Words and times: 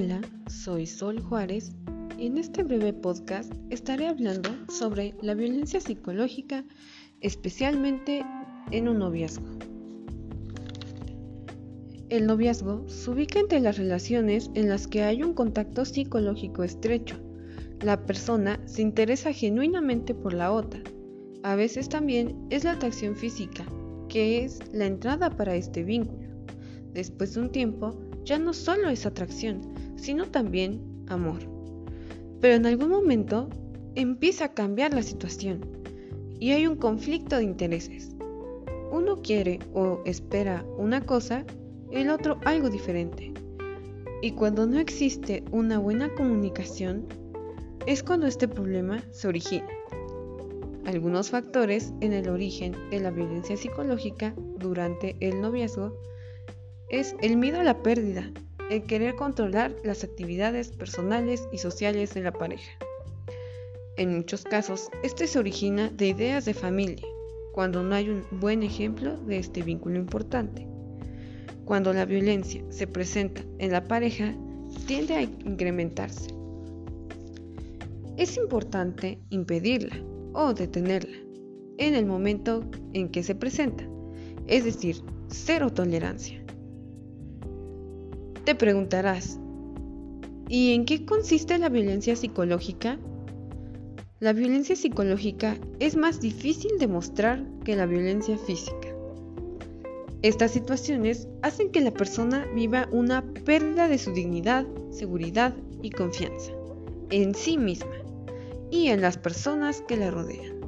Hola, 0.00 0.20
soy 0.46 0.86
Sol 0.86 1.20
Juárez 1.20 1.72
y 2.16 2.26
en 2.26 2.38
este 2.38 2.62
breve 2.62 2.92
podcast 2.92 3.52
estaré 3.68 4.06
hablando 4.06 4.48
sobre 4.68 5.16
la 5.22 5.34
violencia 5.34 5.80
psicológica, 5.80 6.64
especialmente 7.20 8.24
en 8.70 8.86
un 8.86 9.00
noviazgo. 9.00 9.48
El 12.10 12.28
noviazgo 12.28 12.88
se 12.88 13.10
ubica 13.10 13.40
entre 13.40 13.58
las 13.58 13.76
relaciones 13.76 14.52
en 14.54 14.68
las 14.68 14.86
que 14.86 15.02
hay 15.02 15.24
un 15.24 15.34
contacto 15.34 15.84
psicológico 15.84 16.62
estrecho. 16.62 17.16
La 17.80 18.06
persona 18.06 18.60
se 18.66 18.82
interesa 18.82 19.32
genuinamente 19.32 20.14
por 20.14 20.32
la 20.32 20.52
otra. 20.52 20.80
A 21.42 21.56
veces 21.56 21.88
también 21.88 22.46
es 22.50 22.62
la 22.62 22.70
atracción 22.70 23.16
física, 23.16 23.66
que 24.08 24.44
es 24.44 24.60
la 24.72 24.86
entrada 24.86 25.36
para 25.36 25.56
este 25.56 25.82
vínculo. 25.82 26.28
Después 26.94 27.34
de 27.34 27.40
un 27.40 27.50
tiempo, 27.50 27.98
ya 28.24 28.38
no 28.38 28.52
solo 28.52 28.90
es 28.90 29.06
atracción, 29.06 29.62
sino 29.98 30.26
también 30.26 30.80
amor. 31.08 31.40
Pero 32.40 32.54
en 32.54 32.66
algún 32.66 32.88
momento 32.88 33.50
empieza 33.94 34.46
a 34.46 34.54
cambiar 34.54 34.94
la 34.94 35.02
situación 35.02 35.60
y 36.38 36.52
hay 36.52 36.66
un 36.66 36.76
conflicto 36.76 37.36
de 37.36 37.44
intereses. 37.44 38.14
Uno 38.90 39.20
quiere 39.20 39.58
o 39.74 40.00
espera 40.06 40.64
una 40.78 41.00
cosa, 41.02 41.44
el 41.90 42.08
otro 42.08 42.38
algo 42.44 42.70
diferente. 42.70 43.32
Y 44.22 44.32
cuando 44.32 44.66
no 44.66 44.78
existe 44.78 45.44
una 45.50 45.78
buena 45.78 46.14
comunicación, 46.14 47.06
es 47.86 48.02
cuando 48.02 48.26
este 48.26 48.48
problema 48.48 49.02
se 49.10 49.28
origina. 49.28 49.68
Algunos 50.84 51.30
factores 51.30 51.92
en 52.00 52.12
el 52.12 52.28
origen 52.28 52.74
de 52.90 53.00
la 53.00 53.10
violencia 53.10 53.56
psicológica 53.56 54.34
durante 54.58 55.16
el 55.20 55.40
noviazgo 55.40 56.00
es 56.88 57.14
el 57.20 57.36
miedo 57.36 57.60
a 57.60 57.64
la 57.64 57.82
pérdida, 57.82 58.32
el 58.70 58.82
querer 58.84 59.14
controlar 59.14 59.74
las 59.82 60.04
actividades 60.04 60.68
personales 60.68 61.48
y 61.52 61.58
sociales 61.58 62.14
de 62.14 62.22
la 62.22 62.32
pareja. 62.32 62.70
En 63.96 64.16
muchos 64.16 64.44
casos, 64.44 64.88
este 65.02 65.26
se 65.26 65.38
origina 65.38 65.90
de 65.90 66.08
ideas 66.08 66.44
de 66.44 66.54
familia, 66.54 67.06
cuando 67.52 67.82
no 67.82 67.94
hay 67.94 68.08
un 68.10 68.24
buen 68.40 68.62
ejemplo 68.62 69.16
de 69.16 69.38
este 69.38 69.62
vínculo 69.62 69.96
importante. 69.96 70.66
Cuando 71.64 71.92
la 71.92 72.04
violencia 72.04 72.62
se 72.70 72.86
presenta 72.86 73.42
en 73.58 73.72
la 73.72 73.84
pareja, 73.84 74.34
tiende 74.86 75.16
a 75.16 75.22
incrementarse. 75.22 76.30
Es 78.16 78.36
importante 78.36 79.18
impedirla 79.30 79.96
o 80.34 80.52
detenerla 80.52 81.16
en 81.78 81.94
el 81.94 82.06
momento 82.06 82.64
en 82.92 83.08
que 83.08 83.22
se 83.22 83.34
presenta, 83.34 83.84
es 84.46 84.64
decir, 84.64 84.96
cero 85.28 85.70
tolerancia. 85.72 86.42
Te 88.48 88.54
preguntarás, 88.54 89.38
¿y 90.48 90.72
en 90.72 90.86
qué 90.86 91.04
consiste 91.04 91.58
la 91.58 91.68
violencia 91.68 92.16
psicológica? 92.16 92.98
La 94.20 94.32
violencia 94.32 94.74
psicológica 94.74 95.58
es 95.80 95.96
más 95.96 96.22
difícil 96.22 96.70
de 96.78 96.88
mostrar 96.88 97.44
que 97.62 97.76
la 97.76 97.84
violencia 97.84 98.38
física. 98.38 98.88
Estas 100.22 100.52
situaciones 100.52 101.28
hacen 101.42 101.70
que 101.70 101.82
la 101.82 101.90
persona 101.90 102.46
viva 102.54 102.88
una 102.90 103.22
pérdida 103.44 103.86
de 103.86 103.98
su 103.98 104.14
dignidad, 104.14 104.66
seguridad 104.92 105.54
y 105.82 105.90
confianza 105.90 106.52
en 107.10 107.34
sí 107.34 107.58
misma 107.58 107.96
y 108.70 108.86
en 108.86 109.02
las 109.02 109.18
personas 109.18 109.82
que 109.82 109.98
la 109.98 110.10
rodean. 110.10 110.58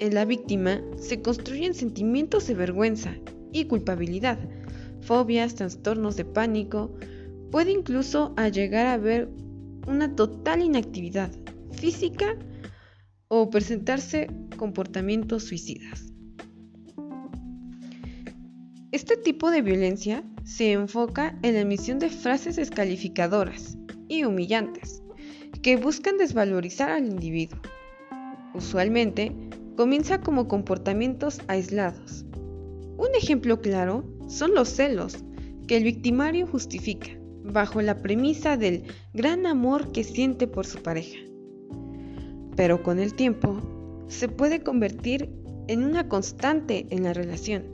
En 0.00 0.16
la 0.16 0.24
víctima 0.24 0.82
se 0.96 1.22
construyen 1.22 1.74
sentimientos 1.74 2.48
de 2.48 2.54
vergüenza 2.54 3.14
y 3.52 3.66
culpabilidad, 3.66 4.40
fobias, 5.04 5.54
trastornos 5.54 6.16
de 6.16 6.24
pánico, 6.24 6.94
puede 7.50 7.72
incluso 7.72 8.34
llegar 8.52 8.86
a 8.86 8.94
haber 8.94 9.28
una 9.86 10.14
total 10.16 10.62
inactividad 10.62 11.30
física 11.72 12.36
o 13.28 13.50
presentarse 13.50 14.28
comportamientos 14.56 15.44
suicidas. 15.44 16.12
Este 18.92 19.16
tipo 19.16 19.50
de 19.50 19.60
violencia 19.60 20.22
se 20.44 20.72
enfoca 20.72 21.36
en 21.42 21.54
la 21.54 21.60
emisión 21.60 21.98
de 21.98 22.10
frases 22.10 22.56
descalificadoras 22.56 23.76
y 24.08 24.24
humillantes 24.24 25.02
que 25.62 25.76
buscan 25.76 26.16
desvalorizar 26.16 26.90
al 26.90 27.06
individuo. 27.06 27.60
Usualmente 28.54 29.32
comienza 29.76 30.20
como 30.20 30.46
comportamientos 30.46 31.40
aislados. 31.48 32.24
Un 32.96 33.08
ejemplo 33.16 33.60
claro 33.60 34.04
son 34.26 34.54
los 34.54 34.68
celos 34.68 35.18
que 35.66 35.76
el 35.76 35.84
victimario 35.84 36.46
justifica 36.46 37.08
bajo 37.44 37.82
la 37.82 38.00
premisa 38.00 38.56
del 38.56 38.84
gran 39.12 39.46
amor 39.46 39.92
que 39.92 40.02
siente 40.02 40.46
por 40.46 40.66
su 40.66 40.82
pareja. 40.82 41.18
Pero 42.56 42.82
con 42.82 42.98
el 42.98 43.14
tiempo 43.14 43.60
se 44.08 44.28
puede 44.28 44.62
convertir 44.62 45.28
en 45.68 45.84
una 45.84 46.08
constante 46.08 46.86
en 46.90 47.04
la 47.04 47.12
relación, 47.12 47.64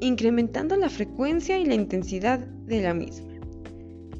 incrementando 0.00 0.76
la 0.76 0.90
frecuencia 0.90 1.58
y 1.58 1.64
la 1.64 1.74
intensidad 1.74 2.38
de 2.38 2.82
la 2.82 2.94
misma. 2.94 3.28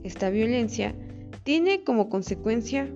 Esta 0.05 0.31
violencia 0.31 0.95
tiene 1.43 1.84
como 1.84 2.09
consecuencia 2.09 2.89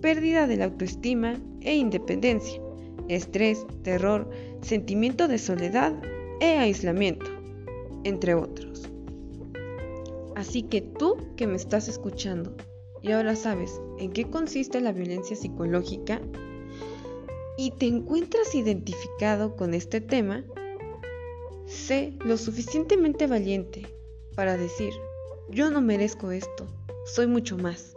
pérdida 0.00 0.46
de 0.46 0.56
la 0.56 0.66
autoestima 0.66 1.34
e 1.60 1.76
independencia, 1.76 2.60
estrés, 3.08 3.66
terror, 3.82 4.28
sentimiento 4.62 5.28
de 5.28 5.38
soledad 5.38 5.94
e 6.40 6.58
aislamiento 6.58 7.43
entre 8.04 8.34
otros. 8.34 8.88
Así 10.36 10.62
que 10.62 10.80
tú 10.80 11.16
que 11.36 11.46
me 11.46 11.56
estás 11.56 11.88
escuchando 11.88 12.54
y 13.02 13.12
ahora 13.12 13.36
sabes 13.36 13.80
en 13.98 14.12
qué 14.12 14.30
consiste 14.30 14.80
la 14.80 14.92
violencia 14.92 15.36
psicológica 15.36 16.20
y 17.56 17.70
te 17.72 17.86
encuentras 17.86 18.54
identificado 18.54 19.56
con 19.56 19.74
este 19.74 20.00
tema, 20.00 20.44
sé 21.66 22.14
lo 22.24 22.36
suficientemente 22.36 23.26
valiente 23.26 23.86
para 24.34 24.56
decir, 24.56 24.92
yo 25.50 25.70
no 25.70 25.80
merezco 25.80 26.30
esto, 26.30 26.66
soy 27.06 27.26
mucho 27.26 27.56
más. 27.56 27.96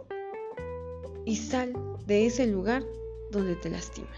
Y 1.24 1.36
sal 1.36 1.72
de 2.06 2.26
ese 2.26 2.46
lugar 2.46 2.84
donde 3.30 3.56
te 3.56 3.70
lastiman. 3.70 4.10